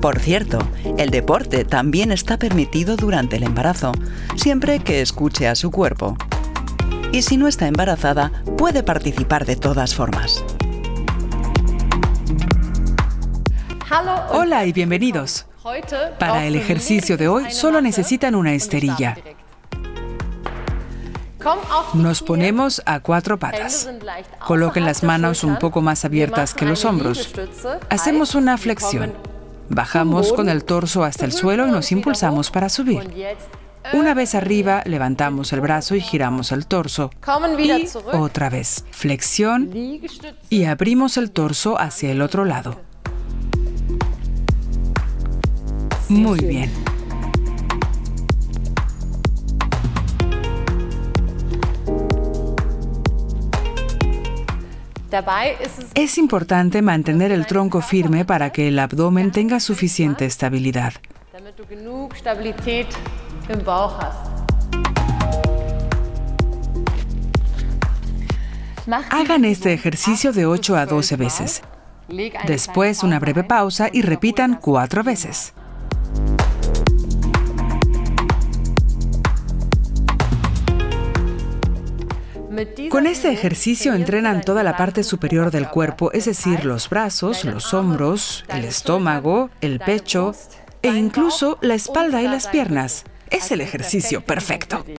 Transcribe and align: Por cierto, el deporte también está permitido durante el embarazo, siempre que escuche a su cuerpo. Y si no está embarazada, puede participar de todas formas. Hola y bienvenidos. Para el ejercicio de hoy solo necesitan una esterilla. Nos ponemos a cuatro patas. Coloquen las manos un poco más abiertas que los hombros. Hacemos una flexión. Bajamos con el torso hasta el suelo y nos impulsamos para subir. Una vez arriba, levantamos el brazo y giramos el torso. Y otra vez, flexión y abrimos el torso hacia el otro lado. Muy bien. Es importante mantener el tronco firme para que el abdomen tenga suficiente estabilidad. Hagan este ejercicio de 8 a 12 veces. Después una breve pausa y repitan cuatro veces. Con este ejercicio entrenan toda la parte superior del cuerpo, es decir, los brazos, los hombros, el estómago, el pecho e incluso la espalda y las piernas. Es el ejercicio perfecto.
Por 0.00 0.18
cierto, 0.18 0.58
el 0.96 1.10
deporte 1.10 1.64
también 1.64 2.10
está 2.10 2.38
permitido 2.38 2.96
durante 2.96 3.36
el 3.36 3.42
embarazo, 3.42 3.92
siempre 4.36 4.78
que 4.78 5.02
escuche 5.02 5.46
a 5.46 5.54
su 5.54 5.70
cuerpo. 5.70 6.16
Y 7.12 7.22
si 7.22 7.36
no 7.36 7.48
está 7.48 7.66
embarazada, 7.66 8.32
puede 8.56 8.82
participar 8.82 9.44
de 9.44 9.56
todas 9.56 9.94
formas. 9.94 10.44
Hola 14.30 14.64
y 14.64 14.72
bienvenidos. 14.72 15.46
Para 16.18 16.46
el 16.46 16.56
ejercicio 16.56 17.16
de 17.16 17.28
hoy 17.28 17.50
solo 17.50 17.80
necesitan 17.80 18.34
una 18.34 18.54
esterilla. 18.54 19.16
Nos 21.94 22.22
ponemos 22.22 22.82
a 22.86 23.00
cuatro 23.00 23.38
patas. 23.38 23.90
Coloquen 24.46 24.84
las 24.84 25.02
manos 25.02 25.44
un 25.44 25.58
poco 25.58 25.80
más 25.80 26.04
abiertas 26.04 26.54
que 26.54 26.66
los 26.66 26.84
hombros. 26.84 27.32
Hacemos 27.88 28.34
una 28.34 28.58
flexión. 28.58 29.14
Bajamos 29.68 30.32
con 30.32 30.48
el 30.48 30.64
torso 30.64 31.04
hasta 31.04 31.24
el 31.24 31.32
suelo 31.32 31.66
y 31.66 31.70
nos 31.70 31.92
impulsamos 31.92 32.50
para 32.50 32.68
subir. 32.68 33.36
Una 33.92 34.14
vez 34.14 34.34
arriba, 34.34 34.82
levantamos 34.84 35.52
el 35.52 35.60
brazo 35.60 35.94
y 35.94 36.00
giramos 36.00 36.52
el 36.52 36.66
torso. 36.66 37.10
Y 37.58 37.88
otra 38.12 38.50
vez, 38.50 38.84
flexión 38.90 39.70
y 40.50 40.64
abrimos 40.64 41.16
el 41.16 41.30
torso 41.30 41.80
hacia 41.80 42.10
el 42.10 42.20
otro 42.20 42.44
lado. 42.44 42.80
Muy 46.08 46.40
bien. 46.40 46.89
Es 55.94 56.18
importante 56.18 56.82
mantener 56.82 57.32
el 57.32 57.46
tronco 57.46 57.80
firme 57.80 58.24
para 58.24 58.50
que 58.50 58.68
el 58.68 58.78
abdomen 58.78 59.32
tenga 59.32 59.58
suficiente 59.58 60.24
estabilidad. 60.24 60.94
Hagan 69.10 69.44
este 69.44 69.72
ejercicio 69.72 70.32
de 70.32 70.46
8 70.46 70.76
a 70.76 70.86
12 70.86 71.16
veces. 71.16 71.62
Después 72.46 73.02
una 73.02 73.18
breve 73.18 73.44
pausa 73.44 73.88
y 73.92 74.02
repitan 74.02 74.54
cuatro 74.54 75.02
veces. 75.04 75.52
Con 82.90 83.06
este 83.06 83.30
ejercicio 83.30 83.94
entrenan 83.94 84.40
toda 84.42 84.62
la 84.62 84.76
parte 84.76 85.04
superior 85.04 85.50
del 85.50 85.68
cuerpo, 85.68 86.12
es 86.12 86.24
decir, 86.24 86.64
los 86.64 86.88
brazos, 86.88 87.44
los 87.44 87.72
hombros, 87.74 88.44
el 88.48 88.64
estómago, 88.64 89.50
el 89.60 89.78
pecho 89.80 90.34
e 90.82 90.88
incluso 90.88 91.58
la 91.60 91.74
espalda 91.74 92.22
y 92.22 92.28
las 92.28 92.48
piernas. 92.48 93.04
Es 93.30 93.52
el 93.52 93.60
ejercicio 93.60 94.22
perfecto. 94.22 94.84